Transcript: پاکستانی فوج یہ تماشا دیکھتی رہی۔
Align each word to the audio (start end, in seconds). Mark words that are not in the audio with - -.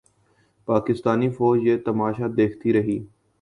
پاکستانی 0.67 1.29
فوج 1.29 1.59
یہ 1.67 1.77
تماشا 1.85 2.27
دیکھتی 2.37 2.73
رہی۔ 2.73 2.99